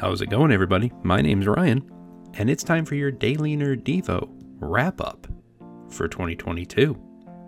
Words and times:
How's 0.00 0.20
it 0.20 0.28
going, 0.28 0.50
everybody? 0.50 0.92
My 1.02 1.20
name's 1.20 1.46
Ryan, 1.46 1.88
and 2.34 2.50
it's 2.50 2.64
time 2.64 2.84
for 2.84 2.96
your 2.96 3.10
Daily 3.10 3.56
Nerd 3.56 3.84
Devo 3.84 4.28
wrap 4.58 5.00
up 5.00 5.26
for 5.88 6.08
2022. 6.08 7.00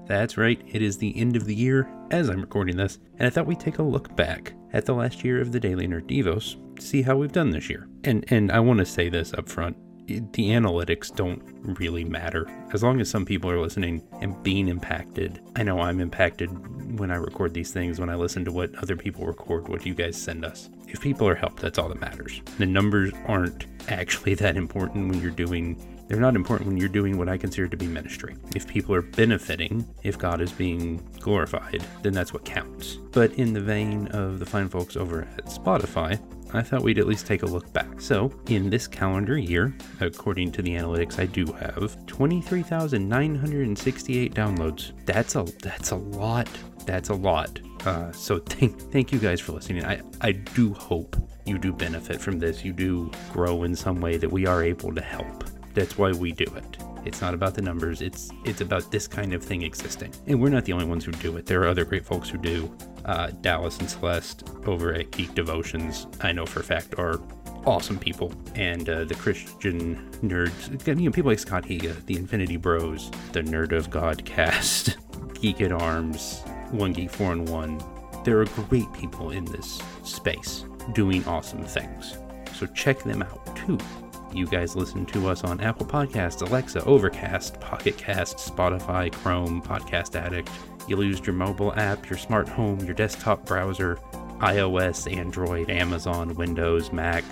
That's 0.07 0.39
right, 0.39 0.63
it 0.67 0.81
is 0.81 0.97
the 0.97 1.17
end 1.19 1.35
of 1.35 1.45
the 1.45 1.55
year 1.55 1.91
as 2.13 2.29
I'm 2.29 2.41
recording 2.41 2.77
this, 2.77 2.99
and 3.19 3.27
I 3.27 3.31
thought 3.31 3.47
we'd 3.47 3.59
take 3.59 3.79
a 3.79 3.83
look 3.83 4.15
back 4.15 4.53
at 4.73 4.87
the 4.87 4.95
last 4.95 5.25
year 5.25 5.41
of 5.41 5.51
the 5.51 5.59
Daily 5.59 5.89
Nerd 5.89 6.07
Devos 6.07 6.57
to 6.77 6.83
see 6.83 7.03
how 7.03 7.17
we've 7.17 7.33
done 7.33 7.51
this 7.51 7.69
year. 7.69 7.89
And 8.05 8.25
and 8.29 8.53
I 8.53 8.61
want 8.61 8.79
to 8.79 8.87
say 8.87 9.09
this 9.09 9.35
up 9.35 9.49
front 9.49 9.77
the 10.07 10.51
analytics 10.51 11.15
don't 11.15 11.43
really 11.63 12.05
matter. 12.05 12.49
As 12.73 12.83
long 12.83 13.01
as 13.01 13.11
some 13.11 13.25
people 13.25 13.51
are 13.51 13.61
listening 13.61 14.07
and 14.21 14.41
being 14.43 14.69
impacted. 14.69 15.41
I 15.57 15.63
know 15.63 15.81
I'm 15.81 16.01
impacted 16.01 16.99
when 16.99 17.11
I 17.11 17.17
record 17.17 17.55
these 17.55 17.73
things, 17.73 17.99
when 17.99 18.11
I 18.11 18.15
listen 18.15 18.45
to 18.45 18.53
what 18.53 18.75
other 18.77 18.97
people 18.97 19.27
record, 19.27 19.69
what 19.69 19.85
you 19.85 19.95
guys 19.95 20.21
send 20.21 20.45
us. 20.45 20.71
If 20.89 21.01
people 21.01 21.27
are 21.29 21.35
helped, 21.35 21.61
that's 21.61 21.79
all 21.79 21.89
that 21.89 22.01
matters. 22.01 22.41
The 22.59 22.67
numbers 22.67 23.13
aren't 23.27 23.67
actually 23.89 24.35
that 24.37 24.57
important 24.57 25.09
when 25.09 25.21
you're 25.21 25.31
doing 25.31 25.77
they're 26.09 26.21
not 26.21 26.37
important 26.37 26.69
when 26.69 26.77
you're 26.77 26.89
doing 26.89 27.19
what 27.19 27.29
I 27.29 27.37
consider 27.37 27.67
to 27.67 27.77
be 27.77 27.89
ministry. 27.89 28.37
If 28.55 28.69
people 28.69 28.95
are 28.95 29.03
benefiting, 29.03 29.85
if 30.05 30.17
God 30.17 30.41
is 30.41 30.53
being 30.53 31.05
glorified, 31.19 31.85
then 32.03 32.13
that's 32.13 32.33
what 32.33 32.45
counts. 32.45 32.95
But 33.11 33.33
in 33.33 33.53
the 33.53 33.61
vein 33.61 34.07
of 34.09 34.39
the 34.39 34.47
fine 34.47 34.69
folks 34.69 34.97
over 34.97 35.23
at 35.37 35.47
Spotify, 35.47 36.21
I 36.53 36.63
thought 36.63 36.83
we'd 36.83 36.99
at 36.99 37.07
least 37.07 37.27
take 37.27 37.43
a 37.43 37.47
look 37.47 37.73
back. 37.73 38.01
So, 38.01 38.33
in 38.49 38.71
this 38.71 38.87
calendar 38.87 39.39
year, 39.39 39.75
according 40.01 40.53
to 40.53 40.63
the 40.63 40.71
analytics 40.73 41.19
I 41.19 41.27
do 41.27 41.47
have, 41.53 42.07
23,968 42.07 44.35
downloads. 44.35 44.93
That's 45.05 45.35
a 45.35 45.45
that's 45.63 45.91
a 45.91 45.97
lot. 45.97 46.49
That's 46.87 47.11
a 47.11 47.15
lot. 47.15 47.61
Uh, 47.85 48.11
so 48.13 48.39
thank 48.47 48.81
thank 48.93 49.13
you 49.13 49.19
guys 49.19 49.41
for 49.41 49.53
listening. 49.53 49.85
I 49.85 50.01
I 50.21 50.33
do 50.33 50.73
hope 50.73 51.17
you 51.45 51.59
do 51.59 51.73
benefit 51.73 52.21
from 52.21 52.39
this. 52.39 52.65
You 52.65 52.73
do 52.73 53.11
grow 53.33 53.65
in 53.65 53.77
some 53.77 54.01
way 54.01 54.17
that 54.17 54.31
we 54.31 54.47
are 54.47 54.63
able 54.63 54.95
to 54.95 55.01
help. 55.01 55.45
That's 55.75 55.99
why 55.99 56.13
we 56.13 56.33
do 56.33 56.47
it. 56.57 56.79
It's 57.05 57.21
not 57.21 57.35
about 57.35 57.55
the 57.55 57.63
numbers. 57.63 58.03
It's 58.03 58.31
it's 58.45 58.61
about 58.61 58.91
this 58.91 59.07
kind 59.07 59.33
of 59.33 59.43
thing 59.43 59.63
existing. 59.63 60.13
And 60.27 60.41
we're 60.41 60.49
not 60.49 60.65
the 60.65 60.73
only 60.73 60.87
ones 60.87 61.05
who 61.05 61.13
do 61.13 61.37
it. 61.37 61.47
There 61.47 61.63
are 61.63 61.69
other 61.69 61.85
great 61.85 62.05
folks 62.05 62.29
who 62.29 62.39
do. 62.39 62.75
Uh, 63.07 63.31
Dallas 63.41 63.79
and 63.79 63.89
Celeste 63.89 64.49
over 64.67 64.93
at 64.93 65.13
Geek 65.13 65.35
Devotions, 65.35 66.07
I 66.21 66.33
know 66.33 66.45
for 66.45 66.61
a 66.61 66.65
fact, 66.65 66.99
are 66.99 67.21
awesome 67.65 67.99
people. 67.99 68.33
And 68.55 68.89
uh, 68.89 69.05
the 69.05 69.15
Christian 69.15 70.11
nerds, 70.23 70.87
you 70.87 70.95
know, 70.95 71.11
people 71.13 71.31
like 71.31 71.39
Scott 71.39 71.65
Higa, 71.65 72.05
the 72.07 72.17
Infinity 72.17 72.57
Bros, 72.57 73.11
the 73.33 73.43
Nerd 73.43 73.73
of 73.73 73.91
God 73.91 74.25
cast, 74.25 74.97
Geek 75.41 75.61
at 75.61 75.73
Arms, 75.73 76.43
One 76.71 76.93
Geek 76.93 77.11
4 77.11 77.33
and 77.33 77.49
1. 77.49 77.83
There 78.25 78.41
are 78.41 78.45
great 78.45 78.93
people 78.93 79.31
in 79.31 79.45
this 79.45 79.81
space 80.03 80.65
doing 80.93 81.25
awesome 81.27 81.65
things. 81.65 82.19
So 82.55 82.67
check 82.67 83.03
them 83.03 83.23
out 83.23 83.57
too. 83.57 83.79
You 84.33 84.47
guys 84.47 84.75
listen 84.75 85.07
to 85.07 85.29
us 85.29 85.45
on 85.45 85.61
Apple 85.61 85.87
Podcasts, 85.87 86.47
Alexa, 86.47 86.85
Overcast, 86.85 87.61
Pocket 87.61 87.97
Cast, 87.97 88.39
Spotify, 88.39 89.13
Chrome, 89.13 89.63
Podcast 89.63 90.17
Addict. 90.17 90.51
You 90.87 90.97
lose 90.97 91.21
your 91.27 91.35
mobile 91.35 91.75
app, 91.75 92.09
your 92.09 92.19
smart 92.19 92.49
home, 92.49 92.79
your 92.81 92.95
desktop 92.95 93.45
browser, 93.45 93.99
iOS, 94.39 95.13
Android, 95.13 95.71
Amazon, 95.71 96.35
Windows, 96.35 96.93
Mac, 96.93 97.25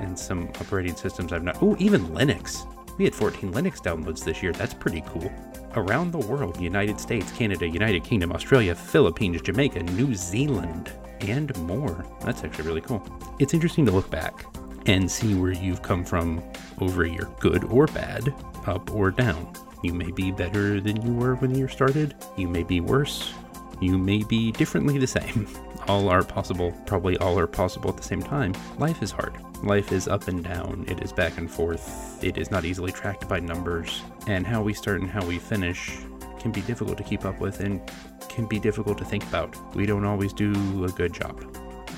and 0.00 0.18
some 0.18 0.48
operating 0.60 0.94
systems 0.94 1.32
I've 1.32 1.42
not. 1.42 1.62
Oh, 1.62 1.76
even 1.78 2.06
Linux. 2.08 2.66
We 2.98 3.04
had 3.04 3.14
14 3.14 3.52
Linux 3.52 3.80
downloads 3.80 4.22
this 4.24 4.42
year. 4.42 4.52
That's 4.52 4.74
pretty 4.74 5.02
cool. 5.08 5.32
Around 5.74 6.12
the 6.12 6.18
world 6.18 6.60
United 6.60 7.00
States, 7.00 7.32
Canada, 7.32 7.66
United 7.66 8.04
Kingdom, 8.04 8.32
Australia, 8.32 8.74
Philippines, 8.74 9.42
Jamaica, 9.42 9.82
New 9.82 10.14
Zealand, 10.14 10.92
and 11.20 11.56
more. 11.58 12.06
That's 12.20 12.44
actually 12.44 12.66
really 12.66 12.80
cool. 12.80 13.02
It's 13.40 13.54
interesting 13.54 13.84
to 13.86 13.92
look 13.92 14.08
back 14.10 14.46
and 14.86 15.10
see 15.10 15.34
where 15.34 15.52
you've 15.52 15.82
come 15.82 16.04
from 16.04 16.42
over 16.80 17.04
year, 17.04 17.28
good 17.40 17.64
or 17.64 17.86
bad, 17.86 18.32
up 18.66 18.94
or 18.94 19.10
down. 19.10 19.52
You 19.84 19.92
may 19.92 20.10
be 20.10 20.30
better 20.30 20.80
than 20.80 21.04
you 21.04 21.12
were 21.12 21.34
when 21.34 21.54
you 21.54 21.68
started, 21.68 22.14
you 22.38 22.48
may 22.48 22.62
be 22.62 22.80
worse, 22.80 23.34
you 23.82 23.98
may 23.98 24.22
be 24.22 24.50
differently 24.50 24.96
the 24.96 25.06
same. 25.06 25.46
All 25.88 26.08
are 26.08 26.24
possible, 26.24 26.72
probably 26.86 27.18
all 27.18 27.38
are 27.38 27.46
possible 27.46 27.90
at 27.90 27.98
the 27.98 28.02
same 28.02 28.22
time. 28.22 28.54
Life 28.78 29.02
is 29.02 29.10
hard. 29.10 29.36
Life 29.62 29.92
is 29.92 30.08
up 30.08 30.26
and 30.28 30.42
down, 30.42 30.86
it 30.88 31.02
is 31.02 31.12
back 31.12 31.36
and 31.36 31.50
forth, 31.50 32.24
it 32.24 32.38
is 32.38 32.50
not 32.50 32.64
easily 32.64 32.92
tracked 32.92 33.28
by 33.28 33.40
numbers, 33.40 34.00
and 34.26 34.46
how 34.46 34.62
we 34.62 34.72
start 34.72 35.02
and 35.02 35.10
how 35.10 35.22
we 35.26 35.38
finish 35.38 35.98
can 36.38 36.50
be 36.50 36.62
difficult 36.62 36.96
to 36.96 37.04
keep 37.04 37.26
up 37.26 37.38
with 37.38 37.60
and 37.60 37.82
can 38.30 38.46
be 38.46 38.58
difficult 38.58 38.96
to 38.96 39.04
think 39.04 39.22
about. 39.24 39.54
We 39.76 39.84
don't 39.84 40.06
always 40.06 40.32
do 40.32 40.86
a 40.86 40.88
good 40.88 41.12
job 41.12 41.44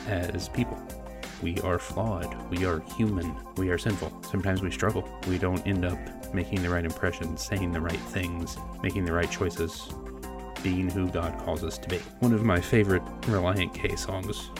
as 0.08 0.48
people. 0.48 0.82
We 1.42 1.60
are 1.60 1.78
flawed. 1.78 2.34
We 2.50 2.64
are 2.64 2.80
human. 2.96 3.34
We 3.56 3.70
are 3.70 3.78
sinful. 3.78 4.22
Sometimes 4.22 4.62
we 4.62 4.70
struggle. 4.70 5.08
We 5.28 5.38
don't 5.38 5.66
end 5.66 5.84
up 5.84 5.98
making 6.34 6.62
the 6.62 6.70
right 6.70 6.84
impressions, 6.84 7.44
saying 7.44 7.72
the 7.72 7.80
right 7.80 7.96
things, 7.96 8.56
making 8.82 9.04
the 9.04 9.12
right 9.12 9.30
choices, 9.30 9.88
being 10.62 10.88
who 10.90 11.08
God 11.08 11.38
calls 11.44 11.62
us 11.62 11.78
to 11.78 11.88
be. 11.88 11.98
One 12.20 12.32
of 12.32 12.42
my 12.42 12.60
favorite 12.60 13.04
Relient 13.22 13.74
K 13.74 13.96
songs 13.96 14.50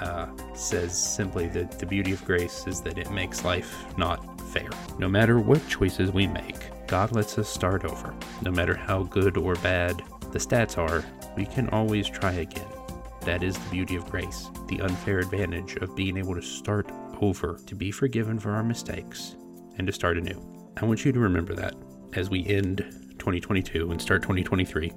uh, 0.00 0.26
says 0.54 0.96
simply 0.96 1.48
that 1.48 1.78
the 1.78 1.86
beauty 1.86 2.12
of 2.12 2.24
grace 2.24 2.66
is 2.66 2.80
that 2.82 2.98
it 2.98 3.10
makes 3.10 3.44
life 3.44 3.84
not 3.96 4.40
fair. 4.50 4.70
No 4.98 5.08
matter 5.08 5.38
what 5.38 5.66
choices 5.68 6.12
we 6.12 6.26
make, 6.26 6.86
God 6.86 7.12
lets 7.12 7.38
us 7.38 7.48
start 7.48 7.84
over. 7.84 8.14
No 8.42 8.50
matter 8.50 8.74
how 8.74 9.04
good 9.04 9.36
or 9.36 9.54
bad 9.56 10.02
the 10.32 10.38
stats 10.38 10.78
are, 10.78 11.04
we 11.36 11.46
can 11.46 11.68
always 11.70 12.08
try 12.08 12.32
again. 12.32 12.66
That 13.28 13.42
is 13.42 13.58
the 13.58 13.68
beauty 13.68 13.94
of 13.94 14.10
grace, 14.10 14.48
the 14.68 14.80
unfair 14.80 15.18
advantage 15.18 15.76
of 15.76 15.94
being 15.94 16.16
able 16.16 16.34
to 16.34 16.40
start 16.40 16.90
over, 17.20 17.60
to 17.66 17.74
be 17.74 17.90
forgiven 17.90 18.38
for 18.38 18.52
our 18.52 18.62
mistakes, 18.62 19.36
and 19.76 19.86
to 19.86 19.92
start 19.92 20.16
anew. 20.16 20.42
I 20.78 20.86
want 20.86 21.04
you 21.04 21.12
to 21.12 21.20
remember 21.20 21.54
that 21.54 21.74
as 22.14 22.30
we 22.30 22.46
end 22.46 22.78
2022 23.18 23.90
and 23.90 24.00
start 24.00 24.22
2023, 24.22 24.90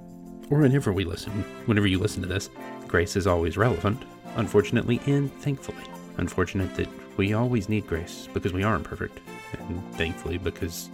or 0.50 0.60
whenever 0.60 0.94
we 0.94 1.04
listen, 1.04 1.30
whenever 1.66 1.86
you 1.86 1.98
listen 1.98 2.22
to 2.22 2.26
this, 2.26 2.48
grace 2.88 3.16
is 3.16 3.26
always 3.26 3.58
relevant, 3.58 4.02
unfortunately 4.36 4.98
and 5.04 5.30
thankfully. 5.42 5.84
Unfortunate 6.16 6.74
that 6.76 6.88
we 7.18 7.34
always 7.34 7.68
need 7.68 7.86
grace 7.86 8.30
because 8.32 8.54
we 8.54 8.62
aren't 8.62 8.84
perfect, 8.84 9.20
and 9.58 9.94
thankfully 9.96 10.38
because 10.38 10.88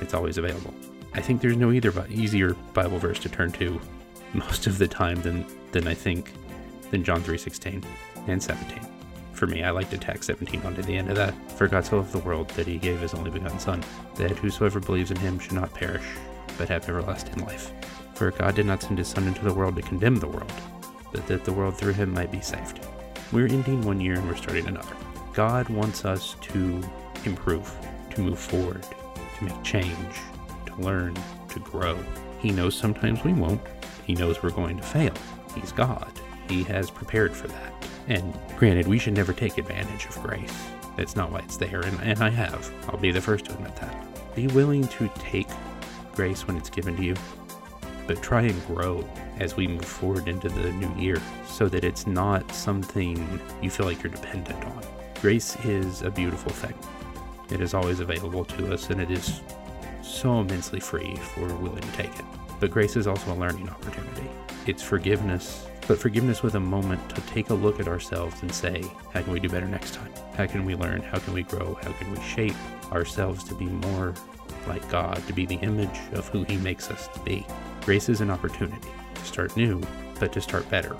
it's 0.00 0.14
always 0.14 0.38
available. 0.38 0.72
I 1.14 1.20
think 1.20 1.40
there's 1.40 1.56
no 1.56 1.72
either 1.72 1.92
easier 2.08 2.54
Bible 2.74 3.00
verse 3.00 3.18
to 3.18 3.28
turn 3.28 3.50
to 3.54 3.80
most 4.34 4.66
of 4.66 4.78
the 4.78 4.88
time 4.88 5.20
than 5.22 5.44
than 5.72 5.86
I 5.86 5.94
think 5.94 6.32
than 6.90 7.04
John 7.04 7.22
3:16 7.22 7.84
and 8.26 8.42
17. 8.42 8.80
For 9.32 9.46
me, 9.46 9.64
I 9.64 9.70
like 9.70 9.90
to 9.90 9.98
tack 9.98 10.22
17 10.22 10.62
onto 10.62 10.82
the 10.82 10.96
end 10.96 11.10
of 11.10 11.16
that. 11.16 11.34
For 11.52 11.66
God 11.66 11.84
so 11.84 11.96
loved 11.96 12.12
the 12.12 12.18
world 12.18 12.48
that 12.50 12.66
he 12.66 12.78
gave 12.78 13.00
his 13.00 13.14
only 13.14 13.30
begotten 13.30 13.58
Son, 13.58 13.82
that 14.14 14.38
whosoever 14.38 14.78
believes 14.78 15.10
in 15.10 15.16
him 15.16 15.38
should 15.38 15.54
not 15.54 15.74
perish, 15.74 16.04
but 16.58 16.68
have 16.68 16.88
everlasting 16.88 17.44
life. 17.44 17.72
For 18.14 18.30
God 18.30 18.54
did 18.54 18.66
not 18.66 18.82
send 18.82 18.98
his 18.98 19.08
Son 19.08 19.26
into 19.26 19.44
the 19.44 19.52
world 19.52 19.74
to 19.76 19.82
condemn 19.82 20.16
the 20.16 20.28
world, 20.28 20.52
but 21.12 21.26
that 21.26 21.44
the 21.44 21.52
world 21.52 21.76
through 21.76 21.94
him 21.94 22.12
might 22.12 22.30
be 22.30 22.40
saved. 22.40 22.86
We're 23.32 23.48
ending 23.48 23.82
one 23.82 24.00
year 24.00 24.14
and 24.14 24.28
we're 24.28 24.36
starting 24.36 24.68
another. 24.68 24.94
God 25.32 25.68
wants 25.70 26.04
us 26.04 26.36
to 26.42 26.82
improve, 27.24 27.74
to 28.10 28.20
move 28.20 28.38
forward, 28.38 28.84
to 29.38 29.44
make 29.44 29.62
change, 29.64 30.20
to 30.66 30.74
learn, 30.76 31.16
to 31.48 31.58
grow. 31.60 31.98
He 32.38 32.50
knows 32.50 32.76
sometimes 32.76 33.24
we 33.24 33.32
won't. 33.32 33.60
He 34.06 34.14
knows 34.14 34.42
we're 34.42 34.50
going 34.50 34.76
to 34.76 34.82
fail. 34.82 35.14
He's 35.54 35.72
God. 35.72 36.12
He 36.48 36.62
has 36.64 36.90
prepared 36.90 37.34
for 37.34 37.48
that. 37.48 37.72
And 38.08 38.36
granted, 38.56 38.86
we 38.86 38.98
should 38.98 39.14
never 39.14 39.32
take 39.32 39.58
advantage 39.58 40.06
of 40.06 40.22
grace. 40.22 40.52
That's 40.96 41.16
not 41.16 41.30
why 41.30 41.40
it's 41.40 41.56
there, 41.56 41.80
and, 41.80 42.00
and 42.02 42.22
I 42.22 42.30
have. 42.30 42.70
I'll 42.88 42.98
be 42.98 43.12
the 43.12 43.20
first 43.20 43.46
to 43.46 43.52
admit 43.52 43.74
that. 43.76 44.34
Be 44.34 44.46
willing 44.48 44.86
to 44.88 45.08
take 45.18 45.48
grace 46.14 46.46
when 46.46 46.56
it's 46.56 46.68
given 46.68 46.96
to 46.96 47.02
you, 47.02 47.14
but 48.06 48.22
try 48.22 48.42
and 48.42 48.66
grow 48.66 49.08
as 49.38 49.56
we 49.56 49.66
move 49.66 49.84
forward 49.84 50.28
into 50.28 50.48
the 50.48 50.72
new 50.72 50.94
year 51.00 51.20
so 51.46 51.68
that 51.68 51.84
it's 51.84 52.06
not 52.06 52.50
something 52.52 53.40
you 53.62 53.70
feel 53.70 53.86
like 53.86 54.02
you're 54.02 54.12
dependent 54.12 54.62
on. 54.64 54.82
Grace 55.20 55.56
is 55.64 56.02
a 56.02 56.10
beautiful 56.10 56.52
thing. 56.52 56.74
It 57.50 57.60
is 57.60 57.74
always 57.74 58.00
available 58.00 58.44
to 58.44 58.72
us, 58.72 58.90
and 58.90 59.00
it 59.00 59.10
is 59.10 59.40
so 60.02 60.40
immensely 60.40 60.80
free 60.80 61.12
if 61.12 61.38
we're 61.38 61.54
willing 61.56 61.82
to 61.82 61.92
take 61.92 62.18
it. 62.18 62.24
But 62.62 62.70
grace 62.70 62.94
is 62.94 63.08
also 63.08 63.32
a 63.32 63.34
learning 63.34 63.68
opportunity. 63.68 64.30
It's 64.68 64.84
forgiveness, 64.84 65.66
but 65.88 65.98
forgiveness 65.98 66.44
with 66.44 66.54
a 66.54 66.60
moment 66.60 67.08
to 67.08 67.20
take 67.22 67.50
a 67.50 67.54
look 67.54 67.80
at 67.80 67.88
ourselves 67.88 68.40
and 68.40 68.54
say, 68.54 68.84
how 69.12 69.20
can 69.20 69.32
we 69.32 69.40
do 69.40 69.48
better 69.48 69.66
next 69.66 69.94
time? 69.94 70.12
How 70.36 70.46
can 70.46 70.64
we 70.64 70.76
learn? 70.76 71.02
How 71.02 71.18
can 71.18 71.34
we 71.34 71.42
grow? 71.42 71.76
How 71.82 71.90
can 71.90 72.12
we 72.12 72.20
shape 72.20 72.54
ourselves 72.92 73.42
to 73.48 73.56
be 73.56 73.64
more 73.64 74.14
like 74.68 74.88
God, 74.88 75.20
to 75.26 75.32
be 75.32 75.44
the 75.44 75.56
image 75.56 75.98
of 76.12 76.28
who 76.28 76.44
He 76.44 76.56
makes 76.58 76.88
us 76.88 77.08
to 77.08 77.18
be? 77.24 77.44
Grace 77.80 78.08
is 78.08 78.20
an 78.20 78.30
opportunity 78.30 78.90
to 79.16 79.24
start 79.24 79.56
new, 79.56 79.82
but 80.20 80.32
to 80.32 80.40
start 80.40 80.70
better 80.70 80.94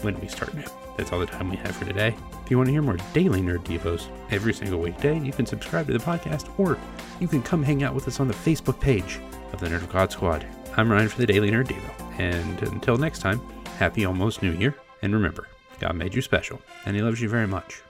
when 0.00 0.18
we 0.18 0.28
start 0.28 0.54
new. 0.54 0.64
That's 0.96 1.12
all 1.12 1.20
the 1.20 1.26
time 1.26 1.50
we 1.50 1.56
have 1.56 1.76
for 1.76 1.84
today. 1.84 2.16
If 2.42 2.50
you 2.50 2.56
want 2.56 2.68
to 2.68 2.72
hear 2.72 2.80
more 2.80 2.96
daily 3.12 3.42
Nerd 3.42 3.64
Devos 3.64 4.06
every 4.30 4.54
single 4.54 4.80
weekday, 4.80 5.20
you 5.20 5.32
can 5.32 5.44
subscribe 5.44 5.88
to 5.88 5.92
the 5.92 5.98
podcast 5.98 6.48
or 6.58 6.78
you 7.20 7.28
can 7.28 7.42
come 7.42 7.62
hang 7.62 7.82
out 7.82 7.94
with 7.94 8.08
us 8.08 8.18
on 8.18 8.28
the 8.28 8.34
Facebook 8.34 8.80
page 8.80 9.20
of 9.52 9.60
the 9.60 9.66
Nerd 9.66 9.82
of 9.82 9.92
God 9.92 10.10
Squad. 10.10 10.46
I'm 10.74 10.90
Ryan 10.90 11.10
for 11.10 11.18
the 11.18 11.26
Daily 11.26 11.50
Nerd 11.50 11.66
Devo. 11.66 12.18
And 12.18 12.62
until 12.62 12.96
next 12.96 13.18
time, 13.18 13.42
happy 13.76 14.06
almost 14.06 14.42
New 14.42 14.52
Year. 14.52 14.74
And 15.02 15.12
remember, 15.12 15.48
God 15.80 15.96
made 15.96 16.14
you 16.14 16.22
special, 16.22 16.62
and 16.86 16.96
He 16.96 17.02
loves 17.02 17.20
you 17.20 17.28
very 17.28 17.46
much. 17.46 17.82